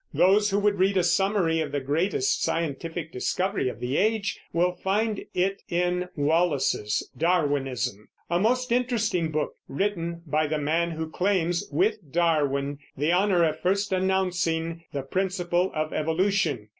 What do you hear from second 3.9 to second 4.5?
age